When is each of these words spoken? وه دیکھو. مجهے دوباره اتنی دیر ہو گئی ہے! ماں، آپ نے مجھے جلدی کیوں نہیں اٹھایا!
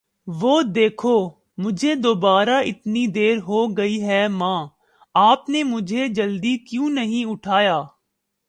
وه 0.27 0.61
دیکھو. 0.75 1.15
مجهے 1.57 1.95
دوباره 1.95 2.57
اتنی 2.65 3.05
دیر 3.07 3.37
ہو 3.47 3.59
گئی 3.77 3.97
ہے! 4.01 4.27
ماں، 4.29 4.61
آپ 5.15 5.49
نے 5.49 5.63
مجھے 5.63 6.07
جلدی 6.09 6.57
کیوں 6.67 6.89
نہیں 6.89 7.25
اٹھایا! 7.25 7.77